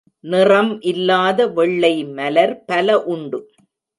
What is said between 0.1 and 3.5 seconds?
நிறம் இல்லாத வெள்ளைமலர் பல உண்டு.